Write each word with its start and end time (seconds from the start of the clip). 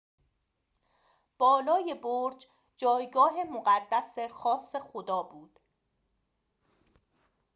بالای 1.37 1.93
برج 2.03 2.47
جایگاه 2.77 3.43
مقدس 3.43 4.19
خاص 4.31 4.75
خدا 4.75 5.23
بود 5.23 5.59